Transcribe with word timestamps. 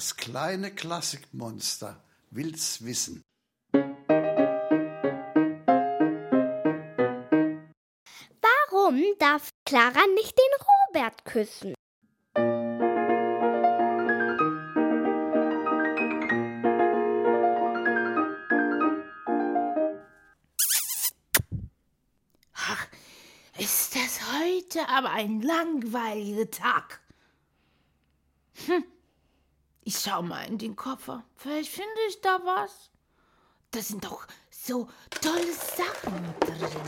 Das 0.00 0.16
kleine 0.16 0.74
Klassikmonster 0.74 2.02
will's 2.30 2.82
wissen. 2.82 3.22
Warum 8.40 9.04
darf 9.18 9.50
Clara 9.66 10.00
nicht 10.14 10.38
den 10.38 10.54
Robert 10.94 11.22
küssen? 11.26 11.74
Ach, 22.54 22.86
ist 23.58 23.94
das 23.94 24.20
heute 24.32 24.88
aber 24.88 25.10
ein 25.10 25.42
langweiliger 25.42 26.50
Tag. 26.50 27.02
Ich 29.92 29.98
schau 29.98 30.22
mal 30.22 30.46
in 30.46 30.56
den 30.56 30.76
Koffer. 30.76 31.24
Vielleicht 31.34 31.72
finde 31.72 32.00
ich 32.08 32.20
da 32.20 32.40
was. 32.44 32.90
Da 33.72 33.82
sind 33.82 34.04
doch 34.04 34.24
so 34.48 34.88
tolle 35.20 35.52
Sachen 35.52 36.32
drin. 36.38 36.80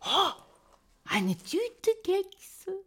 Oh, 0.00 0.30
eine 1.06 1.36
Tüte 1.38 1.90
Kekse. 2.04 2.84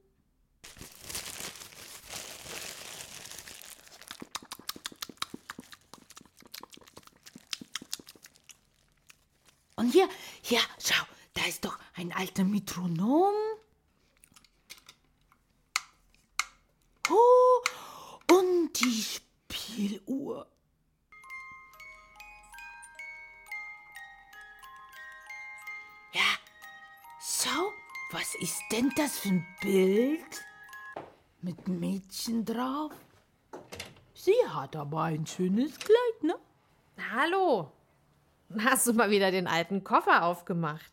Und 9.76 9.92
hier, 9.92 10.08
hier, 10.42 10.62
schau, 10.80 11.04
da 11.34 11.44
ist 11.50 11.66
doch 11.66 11.78
ein 11.96 12.14
alter 12.14 12.46
Metronom. 12.46 13.34
Was 28.32 28.42
ist 28.42 28.64
denn 28.72 28.92
das 28.96 29.20
für 29.20 29.30
ein 29.30 29.46
Bild? 29.62 30.46
Mit 31.42 31.68
Mädchen 31.68 32.46
drauf. 32.46 32.92
Sie 34.14 34.36
hat 34.48 34.76
aber 34.76 35.04
ein 35.04 35.26
schönes 35.26 35.78
Kleid, 35.78 36.24
ne? 36.24 36.36
Hallo. 37.14 37.72
Hast 38.60 38.88
du 38.88 38.94
mal 38.94 39.10
wieder 39.10 39.32
den 39.32 39.48
alten 39.48 39.84
Koffer 39.84 40.24
aufgemacht? 40.24 40.92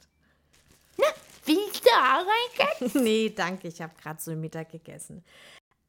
Willst 1.45 1.85
du 1.85 1.91
auch 1.91 2.27
reingehen? 2.27 3.03
nee, 3.05 3.31
danke, 3.31 3.69
ich 3.69 3.81
habe 3.81 3.95
gerade 4.03 4.21
so 4.21 4.33
Mittag 4.33 4.71
gegessen. 4.71 5.25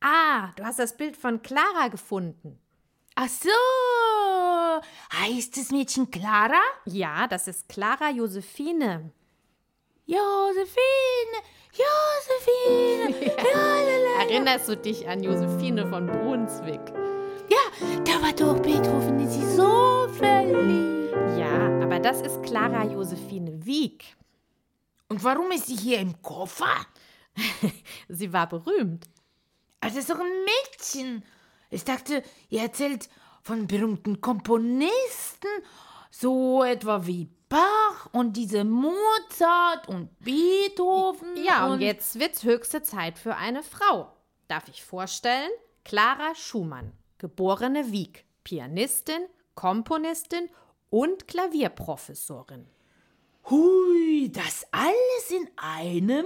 Ah, 0.02 0.52
du 0.56 0.64
hast 0.64 0.80
das 0.80 0.96
Bild 0.96 1.18
von 1.18 1.42
Clara 1.42 1.90
gefunden. 1.90 2.60
Ach 3.16 3.28
so, 3.28 3.50
heißt 5.20 5.58
das 5.58 5.72
Mädchen 5.72 6.10
Clara? 6.12 6.62
Ja, 6.86 7.28
das 7.28 7.48
ist 7.48 7.68
Clara 7.68 8.10
Josephine. 8.12 9.12
Josephine, 10.10 11.38
Josephine, 11.72 13.32
lalala. 13.54 14.24
Erinnerst 14.24 14.68
du 14.68 14.76
dich 14.76 15.08
an 15.08 15.22
Josephine 15.22 15.86
von 15.86 16.08
Brunswick? 16.08 16.82
Ja, 17.48 17.88
da 18.06 18.20
war 18.20 18.34
doch 18.34 18.60
Beethoven 18.60 19.20
in 19.20 19.30
sie 19.30 19.46
so 19.56 20.08
verliebt. 20.18 21.14
Ja, 21.38 21.84
aber 21.84 22.00
das 22.00 22.24
ist 22.24 22.42
Clara 22.42 22.86
Josephine 22.86 23.64
Wieck. 23.64 24.16
Und 25.10 25.24
warum 25.24 25.52
ist 25.52 25.68
sie 25.68 25.76
hier 25.76 26.00
im 26.00 26.20
Koffer? 26.24 26.88
Sie 28.10 28.34
war 28.34 28.50
berühmt. 28.50 29.06
Also 29.80 30.00
ist 30.00 30.10
doch 30.10 30.20
ein 30.20 30.44
Mädchen. 30.44 31.24
Ich 31.70 31.84
dachte, 31.84 32.24
ihr 32.50 32.62
erzählt 32.62 33.10
von 33.44 33.68
berühmten 33.68 34.22
Komponisten, 34.22 35.50
so 36.10 36.64
etwa 36.64 37.06
wie 37.06 37.30
Bach 37.50 38.10
und 38.12 38.38
diese 38.38 38.64
Mozart 38.64 39.88
und 39.88 40.18
Beethoven. 40.20 41.36
Ja, 41.44 41.68
und 41.68 41.82
jetzt 41.82 42.20
wird's 42.20 42.44
höchste 42.44 42.84
Zeit 42.84 43.18
für 43.18 43.36
eine 43.36 43.64
Frau. 43.64 44.14
Darf 44.48 44.68
ich 44.68 44.84
vorstellen? 44.84 45.50
Clara 45.84 46.36
Schumann, 46.36 46.94
geborene 47.18 47.92
Wieck, 47.92 48.26
Pianistin, 48.44 49.26
Komponistin 49.56 50.48
und 50.92 51.28
Klavierprofessorin. 51.28 52.68
Hui, 53.50 54.32
das 54.32 54.68
alles 54.72 55.32
in 55.32 55.50
einem? 55.58 56.26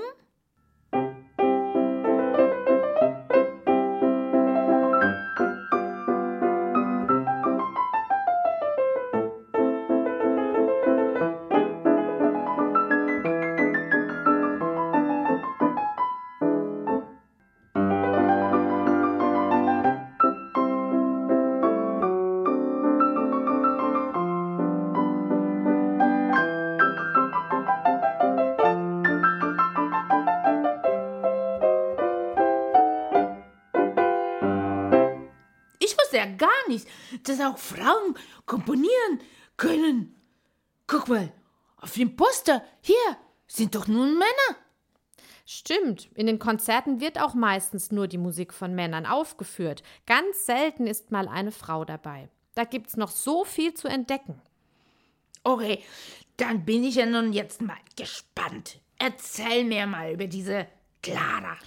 Nicht, 36.68 36.88
dass 37.24 37.40
auch 37.40 37.58
Frauen 37.58 38.18
komponieren 38.46 39.20
können. 39.58 40.16
Guck 40.88 41.08
mal, 41.08 41.32
auf 41.78 41.94
dem 41.94 42.16
Poster 42.16 42.64
hier 42.82 43.18
sind 43.48 43.76
doch 43.76 43.88
nur 43.88 44.06
Männer. 44.06 44.58
Stimmt, 45.46 46.10
in 46.16 46.28
den 46.28 46.40
Konzerten 46.40 47.02
wird 47.02 47.20
auch 47.20 47.34
meistens 47.34 47.92
nur 47.92 48.08
die 48.08 48.18
Musik 48.18 48.54
von 48.54 48.74
Männern 48.74 49.06
aufgeführt. 49.06 49.84
Ganz 50.06 50.46
selten 50.46 50.88
ist 50.88 51.12
mal 51.12 51.28
eine 51.28 51.52
Frau 51.52 51.84
dabei. 51.84 52.30
Da 52.56 52.64
gibt's 52.64 52.96
noch 52.96 53.12
so 53.12 53.44
viel 53.44 53.74
zu 53.74 53.88
entdecken. 53.88 54.42
Okay, 55.44 55.84
dann 56.38 56.64
bin 56.64 56.84
ich 56.84 56.96
ja 56.96 57.06
nun 57.06 57.34
jetzt 57.34 57.62
mal 57.62 57.78
gespannt. 57.98 58.80
Erzähl 58.98 59.66
mir 59.66 59.86
mal 59.86 60.14
über 60.14 60.28
diese 60.28 60.68
Clara. 61.02 61.58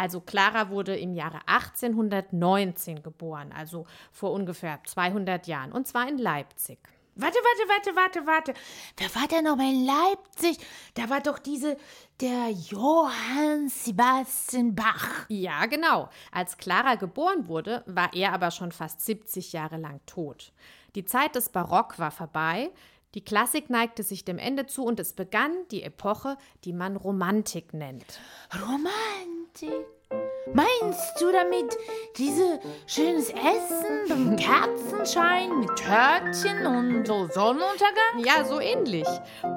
Also 0.00 0.22
Clara 0.22 0.70
wurde 0.70 0.96
im 0.96 1.12
Jahre 1.12 1.40
1819 1.44 3.02
geboren, 3.02 3.52
also 3.54 3.84
vor 4.10 4.32
ungefähr 4.32 4.80
200 4.82 5.46
Jahren, 5.46 5.72
und 5.72 5.86
zwar 5.86 6.08
in 6.08 6.16
Leipzig. 6.16 6.78
Warte, 7.16 7.36
warte, 7.36 7.68
warte, 7.68 7.96
warte, 7.96 8.26
warte. 8.26 8.54
Wer 8.96 9.14
war 9.14 9.28
denn 9.28 9.44
noch 9.44 9.56
mal 9.56 9.70
in 9.70 9.84
Leipzig? 9.84 10.56
Da 10.94 11.10
war 11.10 11.20
doch 11.20 11.38
diese, 11.38 11.76
der 12.18 12.48
Johann 12.48 13.68
Sebastian 13.68 14.74
Bach. 14.74 15.26
Ja, 15.28 15.66
genau. 15.66 16.08
Als 16.32 16.56
Clara 16.56 16.94
geboren 16.94 17.46
wurde, 17.46 17.84
war 17.86 18.14
er 18.14 18.32
aber 18.32 18.50
schon 18.52 18.72
fast 18.72 19.02
70 19.04 19.52
Jahre 19.52 19.76
lang 19.76 20.00
tot. 20.06 20.54
Die 20.94 21.04
Zeit 21.04 21.34
des 21.34 21.50
Barock 21.50 21.98
war 21.98 22.10
vorbei, 22.10 22.70
die 23.14 23.22
Klassik 23.22 23.68
neigte 23.68 24.02
sich 24.02 24.24
dem 24.24 24.38
Ende 24.38 24.64
zu 24.64 24.82
und 24.82 24.98
es 24.98 25.12
begann 25.12 25.52
die 25.70 25.82
Epoche, 25.82 26.38
die 26.64 26.72
man 26.72 26.96
Romantik 26.96 27.74
nennt. 27.74 28.18
Romantik. 28.54 29.39
Meinst 30.52 31.20
du 31.20 31.30
damit 31.30 31.76
diese 32.16 32.60
schönes 32.86 33.30
Essen 33.30 34.08
beim 34.08 34.36
Kerzenschein 34.36 35.60
mit 35.60 35.70
Törtchen 35.76 36.66
und 36.66 37.06
so 37.06 37.28
Sonnenuntergang? 37.28 38.24
Ja, 38.24 38.44
so 38.44 38.60
ähnlich. 38.60 39.06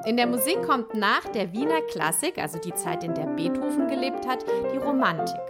In 0.06 0.16
der 0.16 0.26
Musik 0.26 0.62
kommt 0.62 0.94
nach 0.94 1.24
der 1.28 1.52
Wiener 1.52 1.80
Klassik, 1.82 2.38
also 2.38 2.58
die 2.58 2.74
Zeit, 2.74 3.02
in 3.02 3.14
der 3.14 3.26
Beethoven 3.26 3.88
gelebt 3.88 4.26
hat, 4.26 4.44
die 4.72 4.78
Romantik. 4.78 5.40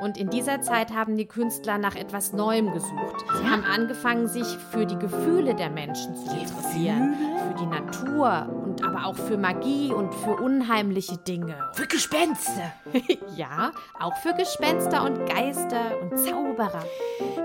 Und 0.00 0.16
in 0.16 0.30
dieser 0.30 0.60
Zeit 0.60 0.92
haben 0.94 1.16
die 1.16 1.26
Künstler 1.26 1.76
nach 1.76 1.96
etwas 1.96 2.32
Neuem 2.32 2.72
gesucht. 2.72 3.24
Sie 3.36 3.48
haben 3.48 3.64
angefangen, 3.64 4.28
sich 4.28 4.46
für 4.70 4.86
die 4.86 4.98
Gefühle 4.98 5.54
der 5.54 5.70
Menschen 5.70 6.14
zu 6.14 6.36
interessieren, 6.36 7.16
für 7.48 7.54
die 7.58 7.66
Natur 7.66 8.48
und 8.64 8.84
aber 8.84 9.06
auch 9.06 9.16
für 9.16 9.36
Magie 9.36 9.92
und 9.92 10.14
für 10.14 10.36
unheimliche 10.36 11.18
Dinge. 11.18 11.70
Für 11.74 11.86
Gespenster. 11.86 12.72
ja, 13.36 13.72
auch 13.98 14.16
für 14.18 14.34
Gespenster 14.34 15.04
und 15.04 15.26
Geister 15.28 16.00
und 16.00 16.16
Zauberer. 16.16 16.84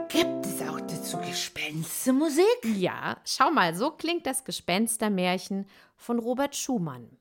Gibt 0.10 0.46
es 0.46 0.62
auch 0.62 0.80
dazu 0.80 1.18
Gespenstermusik? 1.18 2.46
Ja, 2.76 3.18
schau 3.26 3.50
mal, 3.50 3.74
so 3.74 3.92
klingt 3.92 4.28
das 4.28 4.44
Gespenstermärchen 4.44 5.66
von 5.98 6.20
Robert 6.20 6.56
Schumann. 6.56 7.18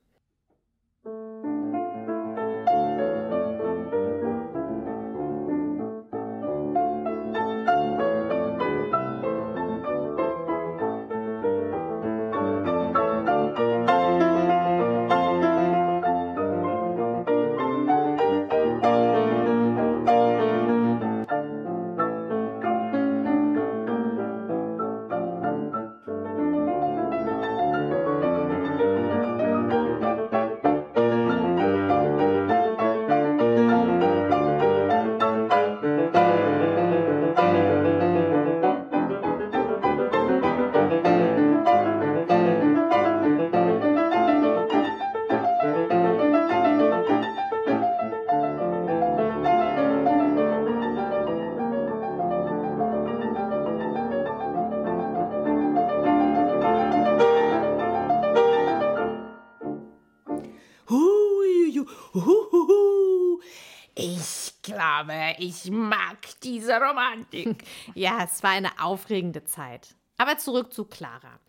Clara, 65.02 65.34
ich 65.38 65.70
mag 65.70 66.18
diese 66.42 66.74
Romantik. 66.74 67.64
Ja, 67.94 68.24
es 68.24 68.42
war 68.42 68.50
eine 68.50 68.70
aufregende 68.80 69.44
Zeit. 69.44 69.94
Aber 70.18 70.38
zurück 70.38 70.72
zu 70.72 70.84
Clara. 70.84 71.40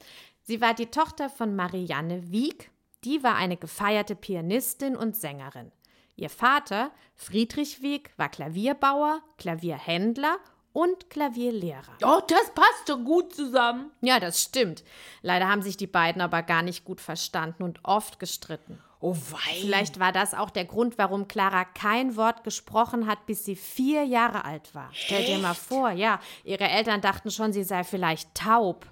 Sie 0.43 0.61
war 0.61 0.73
die 0.73 0.87
Tochter 0.87 1.29
von 1.29 1.55
Marianne 1.55 2.31
Wieck. 2.31 2.71
Die 3.03 3.23
war 3.23 3.35
eine 3.35 3.57
gefeierte 3.57 4.15
Pianistin 4.15 4.95
und 4.95 5.15
Sängerin. 5.15 5.71
Ihr 6.15 6.29
Vater, 6.29 6.91
Friedrich 7.15 7.81
Wieck, 7.81 8.11
war 8.17 8.29
Klavierbauer, 8.29 9.21
Klavierhändler 9.37 10.37
und 10.71 11.09
Klavierlehrer. 11.09 11.97
Oh, 12.03 12.21
das 12.27 12.53
passt 12.53 12.87
doch 12.87 13.03
gut 13.03 13.33
zusammen. 13.33 13.91
Ja, 14.01 14.19
das 14.19 14.41
stimmt. 14.41 14.83
Leider 15.21 15.47
haben 15.47 15.61
sich 15.61 15.77
die 15.77 15.87
beiden 15.87 16.21
aber 16.21 16.43
gar 16.43 16.61
nicht 16.61 16.83
gut 16.83 17.01
verstanden 17.01 17.63
und 17.63 17.79
oft 17.83 18.19
gestritten. 18.19 18.79
Oh 19.05 19.17
wei. 19.31 19.59
Vielleicht 19.59 19.99
war 19.99 20.13
das 20.13 20.33
auch 20.33 20.49
der 20.49 20.63
Grund, 20.63 20.97
warum 20.97 21.27
Clara 21.27 21.65
kein 21.65 22.15
Wort 22.15 22.45
gesprochen 22.45 23.05
hat, 23.05 23.25
bis 23.25 23.43
sie 23.43 23.57
vier 23.57 24.05
Jahre 24.05 24.45
alt 24.45 24.73
war. 24.73 24.89
Stell 24.93 25.25
dir 25.25 25.39
mal 25.39 25.55
vor, 25.55 25.91
ja, 25.91 26.21
ihre 26.45 26.69
Eltern 26.69 27.01
dachten 27.01 27.29
schon, 27.29 27.51
sie 27.51 27.65
sei 27.65 27.83
vielleicht 27.83 28.33
taub. 28.33 28.89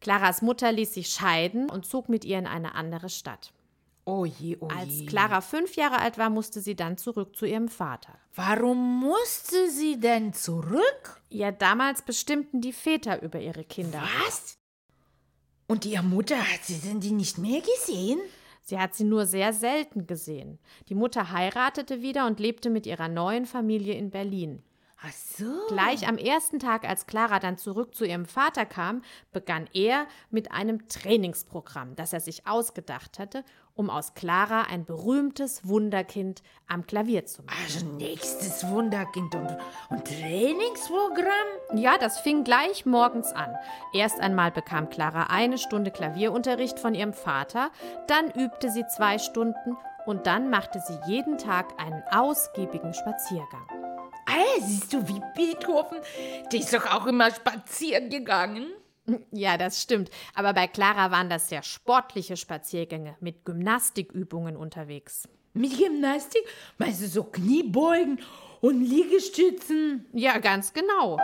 Claras 0.00 0.40
Mutter 0.40 0.72
ließ 0.72 0.94
sich 0.94 1.08
scheiden 1.08 1.68
und 1.68 1.84
zog 1.84 2.08
mit 2.08 2.24
ihr 2.24 2.38
in 2.38 2.46
eine 2.46 2.74
andere 2.74 3.10
Stadt. 3.10 3.52
Oh 4.06 4.24
je, 4.24 4.56
oh 4.60 4.68
Als 4.68 5.00
je. 5.00 5.04
Clara 5.04 5.42
fünf 5.42 5.76
Jahre 5.76 5.98
alt 5.98 6.16
war, 6.16 6.30
musste 6.30 6.62
sie 6.62 6.74
dann 6.74 6.96
zurück 6.96 7.36
zu 7.36 7.44
ihrem 7.44 7.68
Vater. 7.68 8.14
Warum 8.34 9.00
musste 9.00 9.68
sie 9.68 10.00
denn 10.00 10.32
zurück? 10.32 11.20
Ja, 11.28 11.52
damals 11.52 12.00
bestimmten 12.00 12.62
die 12.62 12.72
Väter 12.72 13.20
über 13.20 13.40
ihre 13.40 13.64
Kinder. 13.64 14.02
Was? 14.24 14.56
Und 15.66 15.84
ihre 15.84 16.02
Mutter 16.02 16.38
hat 16.38 16.64
sie 16.64 16.78
denn 16.78 17.00
die 17.00 17.10
nicht 17.10 17.36
mehr 17.36 17.60
gesehen? 17.60 18.20
Sie 18.68 18.78
hat 18.78 18.94
sie 18.94 19.04
nur 19.04 19.24
sehr 19.24 19.54
selten 19.54 20.06
gesehen. 20.06 20.58
Die 20.90 20.94
Mutter 20.94 21.32
heiratete 21.32 22.02
wieder 22.02 22.26
und 22.26 22.38
lebte 22.38 22.68
mit 22.68 22.84
ihrer 22.84 23.08
neuen 23.08 23.46
Familie 23.46 23.94
in 23.94 24.10
Berlin. 24.10 24.62
Ach 25.00 25.10
so. 25.10 25.46
Gleich 25.68 26.06
am 26.06 26.18
ersten 26.18 26.58
Tag, 26.58 26.86
als 26.86 27.06
Clara 27.06 27.38
dann 27.38 27.56
zurück 27.56 27.94
zu 27.94 28.04
ihrem 28.04 28.26
Vater 28.26 28.66
kam, 28.66 29.00
begann 29.32 29.70
er 29.72 30.06
mit 30.28 30.52
einem 30.52 30.86
Trainingsprogramm, 30.86 31.96
das 31.96 32.12
er 32.12 32.20
sich 32.20 32.46
ausgedacht 32.46 33.18
hatte, 33.18 33.42
um 33.78 33.90
aus 33.90 34.14
Clara 34.14 34.62
ein 34.62 34.84
berühmtes 34.84 35.68
Wunderkind 35.68 36.42
am 36.66 36.84
Klavier 36.84 37.26
zu 37.26 37.42
machen. 37.44 37.56
Also 37.64 37.86
nächstes 37.86 38.68
Wunderkind 38.68 39.36
und, 39.36 39.56
und 39.88 40.04
Trainingsprogramm? 40.04 41.76
Ja, 41.76 41.96
das 41.96 42.18
fing 42.18 42.42
gleich 42.42 42.86
morgens 42.86 43.32
an. 43.32 43.54
Erst 43.94 44.18
einmal 44.18 44.50
bekam 44.50 44.90
Clara 44.90 45.28
eine 45.30 45.58
Stunde 45.58 45.92
Klavierunterricht 45.92 46.80
von 46.80 46.96
ihrem 46.96 47.12
Vater, 47.12 47.70
dann 48.08 48.32
übte 48.32 48.68
sie 48.68 48.84
zwei 48.88 49.18
Stunden 49.18 49.76
und 50.06 50.26
dann 50.26 50.50
machte 50.50 50.82
sie 50.84 50.98
jeden 51.06 51.38
Tag 51.38 51.80
einen 51.80 52.02
ausgiebigen 52.10 52.94
Spaziergang. 52.94 53.66
Ah, 54.26 54.60
siehst 54.60 54.92
du, 54.92 55.06
wie 55.06 55.22
Beethoven, 55.36 55.98
der 56.52 56.58
ist 56.58 56.74
doch 56.74 56.86
auch 56.86 57.06
immer 57.06 57.30
spazieren 57.30 58.10
gegangen. 58.10 58.66
Ja, 59.30 59.56
das 59.56 59.82
stimmt. 59.82 60.10
Aber 60.34 60.52
bei 60.52 60.66
Clara 60.66 61.10
waren 61.10 61.30
das 61.30 61.48
sehr 61.48 61.62
sportliche 61.62 62.36
Spaziergänge 62.36 63.16
mit 63.20 63.44
Gymnastikübungen 63.44 64.56
unterwegs. 64.56 65.28
Mit 65.54 65.78
Gymnastik? 65.78 66.42
Meinst 66.78 67.02
du 67.02 67.06
so 67.06 67.24
Kniebeugen 67.24 68.20
und 68.60 68.84
Liegestützen? 68.84 70.06
Ja, 70.12 70.38
ganz 70.38 70.72
genau. 70.72 71.18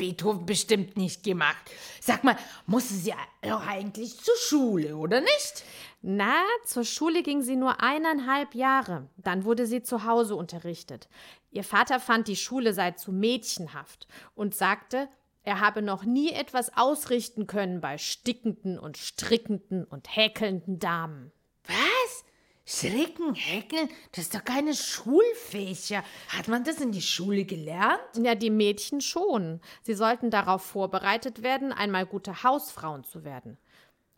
Beethoven 0.00 0.46
bestimmt 0.46 0.96
nicht 0.96 1.22
gemacht. 1.22 1.70
Sag 2.00 2.24
mal, 2.24 2.36
musste 2.66 2.94
sie 2.94 3.12
doch 3.42 3.66
eigentlich 3.66 4.18
zur 4.18 4.36
Schule, 4.36 4.96
oder 4.96 5.20
nicht? 5.20 5.64
Na, 6.00 6.42
zur 6.64 6.84
Schule 6.84 7.22
ging 7.22 7.42
sie 7.42 7.56
nur 7.56 7.82
eineinhalb 7.82 8.54
Jahre. 8.54 9.10
Dann 9.18 9.44
wurde 9.44 9.66
sie 9.66 9.82
zu 9.82 10.04
Hause 10.04 10.36
unterrichtet. 10.36 11.10
Ihr 11.50 11.64
Vater 11.64 12.00
fand, 12.00 12.28
die 12.28 12.36
Schule 12.36 12.72
sei 12.72 12.92
zu 12.92 13.12
mädchenhaft 13.12 14.08
und 14.34 14.54
sagte, 14.54 15.10
er 15.42 15.60
habe 15.60 15.82
noch 15.82 16.04
nie 16.04 16.32
etwas 16.32 16.74
ausrichten 16.76 17.46
können 17.46 17.82
bei 17.82 17.98
stickenden 17.98 18.78
und 18.78 18.96
strickenden 18.96 19.84
und 19.84 20.16
häkelnden 20.16 20.78
Damen. 20.78 21.30
Was? 21.66 22.24
Stricken, 22.72 23.34
häkeln? 23.34 23.88
Das 24.12 24.26
ist 24.26 24.34
doch 24.34 24.44
keine 24.44 24.74
Schulfächer. 24.74 26.04
Hat 26.28 26.46
man 26.46 26.62
das 26.62 26.80
in 26.80 26.92
die 26.92 27.02
Schule 27.02 27.44
gelernt? 27.44 28.00
Ja, 28.16 28.36
die 28.36 28.50
Mädchen 28.50 29.00
schon. 29.00 29.60
Sie 29.82 29.94
sollten 29.94 30.30
darauf 30.30 30.62
vorbereitet 30.62 31.42
werden, 31.42 31.72
einmal 31.72 32.06
gute 32.06 32.44
Hausfrauen 32.44 33.02
zu 33.02 33.24
werden. 33.24 33.58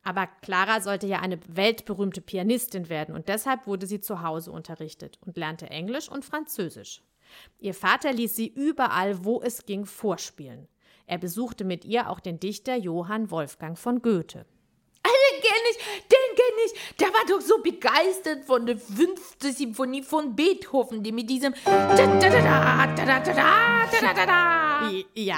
Aber 0.03 0.27
Clara 0.43 0.83
sollte 0.83 1.07
ja 1.07 1.21
eine 1.21 1.39
weltberühmte 1.49 2.21
Pianistin 2.21 2.91
werden 2.91 3.15
und 3.15 3.29
deshalb 3.29 3.67
wurde 3.67 3.87
sie 3.87 4.01
zu 4.01 4.21
Hause 4.21 4.53
unterrichtet 4.53 5.19
und 5.25 5.39
lernte 5.39 5.71
Englisch 5.71 6.11
und 6.11 6.27
Französisch. 6.27 7.03
Ihr 7.59 7.73
Vater 7.73 8.13
ließ 8.13 8.37
sie 8.37 8.49
überall, 8.49 9.25
wo 9.25 9.41
es 9.41 9.65
ging, 9.65 9.87
vorspielen. 9.87 10.69
Er 11.07 11.17
besuchte 11.17 11.65
mit 11.65 11.87
ihr 11.87 12.11
auch 12.11 12.21
den 12.21 12.39
Dichter 12.39 12.77
Johann 12.77 13.31
Wolfgang 13.31 13.79
von 13.79 14.03
Goethe. 14.03 14.45
Ah, 15.05 15.09
den 15.09 15.41
kenn 15.41 15.63
ich, 15.71 15.79
ich. 15.79 16.22
Der 17.01 17.09
war 17.09 17.25
doch 17.29 17.41
so 17.41 17.63
begeistert 17.63 18.45
von 18.45 18.67
der 18.67 18.77
fünften 18.77 19.53
Symphonie 19.53 20.03
von 20.03 20.35
Beethoven, 20.35 21.03
die 21.03 21.13
mit 21.13 21.29
diesem. 21.31 21.55
Ja. 25.15 25.37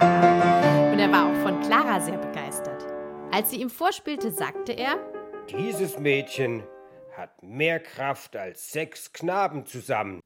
Und 0.93 0.99
er 0.99 1.13
war 1.13 1.31
auch 1.31 1.43
von 1.43 1.61
Clara 1.61 2.01
sehr 2.01 2.19
begeistert. 2.19 2.87
Als 3.31 3.51
sie 3.51 3.61
ihm 3.61 3.71
vorspielte, 3.71 4.31
sagte 4.31 4.73
er: 4.73 4.99
Dieses 5.51 5.99
Mädchen 5.99 6.63
hat 7.17 7.43
mehr 7.43 7.81
Kraft 7.81 8.37
als 8.37 8.71
sechs 8.73 9.13
Knaben 9.13 9.67
zusammen. 9.67 10.21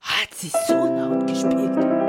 Hat 0.00 0.34
sie 0.34 0.50
so 0.66 0.74
laut 0.74 1.26
gespielt? 1.26 2.01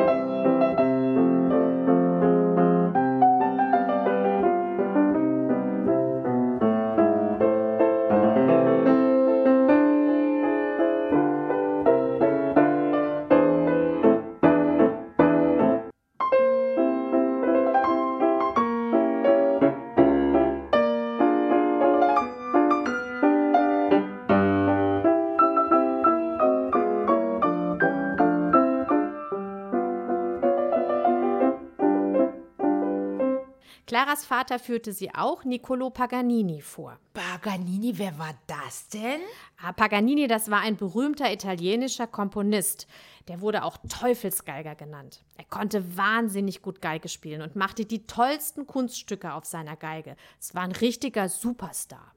Claras 33.86 34.24
Vater 34.26 34.60
führte 34.60 34.94
sie 34.94 35.14
auch 35.14 35.44
Niccolo 35.44 35.90
Paganini 35.90 36.62
vor. 36.62 36.98
Paganini, 37.14 37.98
wer 37.98 38.18
war 38.18 38.34
das 38.48 38.88
denn? 38.88 39.20
Ah, 39.62 39.74
Paganini, 39.74 40.28
das 40.28 40.50
war 40.50 40.62
ein 40.62 40.78
berühmter 40.78 41.32
italienischer 41.34 42.08
Komponist. 42.08 42.88
Der 43.28 43.42
wurde 43.42 43.64
auch 43.64 43.78
Teufelsgeiger 43.90 44.76
genannt. 44.76 45.22
Er 45.38 45.44
konnte 45.46 45.98
wahnsinnig 45.98 46.62
gut 46.62 46.82
Geige 46.82 47.10
spielen 47.10 47.42
und 47.42 47.58
machte 47.58 47.84
die 47.84 48.08
tollsten 48.08 48.68
Kunststücke 48.68 49.34
auf 49.34 49.44
seiner 49.44 49.76
Geige. 49.76 50.16
Es 50.40 50.56
war 50.56 50.64
ein 50.64 50.72
richtiger 50.72 51.28
Superstar. 51.28 52.13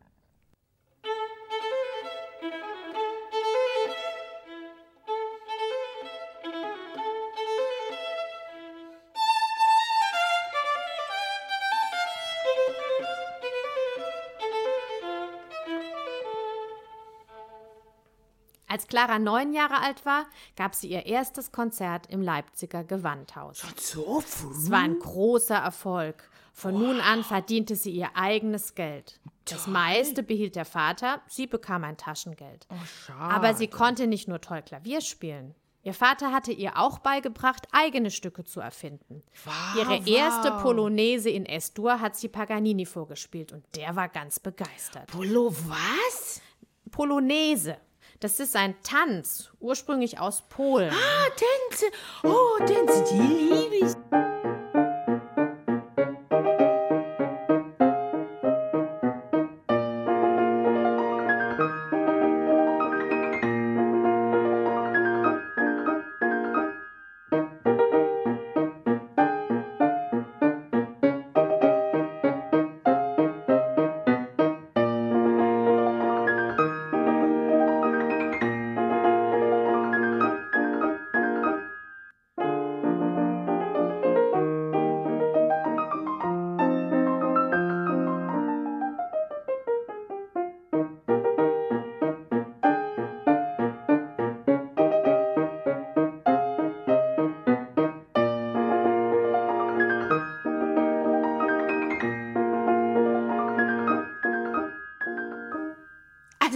Als 18.76 18.88
Clara 18.88 19.18
neun 19.18 19.54
Jahre 19.54 19.80
alt 19.80 20.04
war, 20.04 20.26
gab 20.54 20.74
sie 20.74 20.88
ihr 20.88 21.06
erstes 21.06 21.50
Konzert 21.50 22.08
im 22.10 22.20
Leipziger 22.20 22.84
Gewandhaus. 22.84 23.62
So 23.78 24.20
früh? 24.20 24.50
Es 24.50 24.70
war 24.70 24.80
ein 24.80 24.98
großer 24.98 25.54
Erfolg. 25.56 26.28
Von 26.52 26.74
nun 26.74 27.00
an 27.00 27.24
verdiente 27.24 27.74
sie 27.74 27.92
ihr 27.92 28.10
eigenes 28.16 28.74
Geld. 28.74 29.18
Das 29.46 29.66
meiste 29.66 30.22
behielt 30.22 30.56
der 30.56 30.66
Vater, 30.66 31.22
sie 31.26 31.46
bekam 31.46 31.84
ein 31.84 31.96
Taschengeld. 31.96 32.66
Aber 33.18 33.54
sie 33.54 33.68
konnte 33.68 34.06
nicht 34.06 34.28
nur 34.28 34.42
toll 34.42 34.60
Klavier 34.60 35.00
spielen. 35.00 35.54
Ihr 35.82 35.94
Vater 35.94 36.30
hatte 36.30 36.52
ihr 36.52 36.76
auch 36.76 36.98
beigebracht, 36.98 37.68
eigene 37.72 38.10
Stücke 38.10 38.44
zu 38.44 38.60
erfinden. 38.60 39.22
Ihre 39.78 40.06
erste 40.06 40.50
Polonaise 40.60 41.30
in 41.30 41.46
S-Dur 41.46 42.02
hat 42.02 42.14
sie 42.14 42.28
Paganini 42.28 42.84
vorgespielt 42.84 43.54
und 43.54 43.64
der 43.74 43.96
war 43.96 44.10
ganz 44.10 44.38
begeistert. 44.38 45.06
Polo 45.06 45.54
was? 45.66 46.42
Polonaise. 46.90 47.78
Das 48.20 48.40
ist 48.40 48.56
ein 48.56 48.74
Tanz, 48.82 49.50
ursprünglich 49.60 50.18
aus 50.18 50.42
Polen. 50.48 50.90
Ah, 50.90 51.26
Tänze. 51.70 51.86
Oh, 52.22 52.56
Tänze, 52.64 53.04
die 53.12 53.65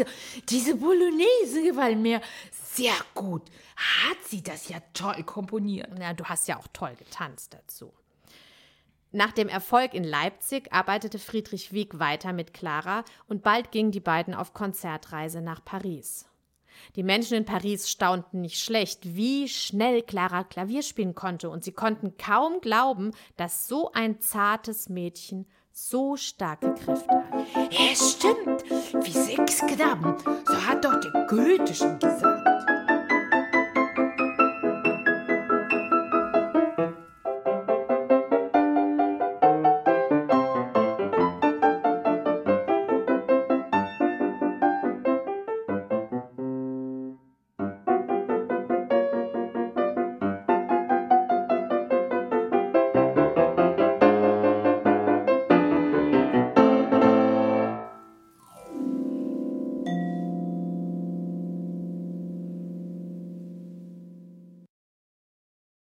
ich. 0.03 0.07
Also, 0.07 0.45
diese 0.49 0.75
Bolognese 0.77 1.63
gefallen 1.63 2.03
mir 2.03 2.21
sehr 2.53 2.95
gut. 3.15 3.43
Hat 3.77 4.19
sie 4.27 4.43
das 4.43 4.69
ja 4.69 4.79
toll 4.95 5.23
komponiert. 5.25 5.89
Ja, 5.99 6.13
du 6.13 6.25
hast 6.25 6.49
ja 6.49 6.59
auch 6.59 6.69
toll 6.73 6.95
getanzt 6.97 7.55
dazu. 7.55 7.93
Nach 9.13 9.33
dem 9.33 9.49
Erfolg 9.49 9.95
in 9.95 10.05
Leipzig 10.05 10.73
arbeitete 10.73 11.19
Friedrich 11.19 11.73
Wieck 11.73 11.99
weiter 11.99 12.33
mit 12.33 12.55
Clara 12.55 13.05
und 13.27 13.43
bald 13.43 13.73
gingen 13.73 13.91
die 13.91 13.99
beiden 13.99 14.35
auf 14.35 14.55
Konzertreise 14.55 15.41
nach 15.41 15.65
Paris. 15.65 16.27
Die 16.97 17.03
Menschen 17.03 17.37
in 17.37 17.45
Paris 17.45 17.91
staunten 17.91 18.41
nicht 18.41 18.61
schlecht, 18.61 19.17
wie 19.17 19.49
schnell 19.49 20.03
Clara 20.03 20.45
Klavier 20.45 20.83
spielen 20.83 21.15
konnte, 21.15 21.51
und 21.51 21.65
sie 21.65 21.73
konnten 21.73 22.17
kaum 22.17 22.61
glauben, 22.61 23.11
dass 23.37 23.69
so 23.69 23.91
ein 23.93 24.21
zartes 24.21 24.89
Mädchen 24.89 25.47
so 25.73 26.17
starke 26.17 26.75
Kräfte 26.75 27.11
hat. 27.11 27.47
Es 27.93 28.13
stimmt, 28.13 28.65
wie 29.05 29.11
sechs 29.11 29.59
Knaben. 29.61 30.17
So 30.47 30.67
hat 30.67 30.85
doch 30.85 31.01
der 31.01 31.27
Goethe 31.29 31.75
schon 31.75 31.99